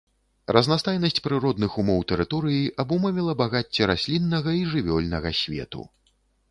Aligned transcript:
Разнастайнасць 0.55 1.21
прыродных 1.27 1.75
умоў 1.83 1.99
тэрыторыі 2.13 2.65
абумовіла 2.85 3.37
багацце 3.43 3.81
расліннага 3.93 4.51
і 4.63 4.69
жывёльнага 4.75 5.29
свету. 5.45 5.81